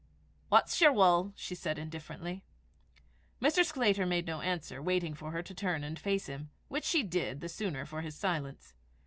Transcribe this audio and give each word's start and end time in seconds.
"What's 0.49 0.81
yer 0.81 0.91
wull?" 0.91 1.31
she 1.35 1.53
said 1.53 1.77
indifferently. 1.77 2.43
Mr. 3.39 3.63
Sclater 3.63 4.07
made 4.07 4.25
no 4.25 4.41
answer, 4.41 4.81
waiting 4.81 5.13
for 5.13 5.29
her 5.29 5.43
to 5.43 5.53
turn 5.53 5.83
and 5.83 5.99
face 5.99 6.25
him, 6.25 6.49
which 6.69 6.85
she 6.85 7.03
did 7.03 7.39
the 7.39 7.47
sooner 7.47 7.85
for 7.85 8.01
his 8.01 8.15
silence. 8.15 8.73